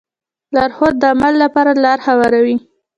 لارښود 0.55 0.95
د 0.99 1.03
عمل 1.13 1.33
لپاره 1.43 1.71
لاره 1.83 2.03
هواروي. 2.07 2.57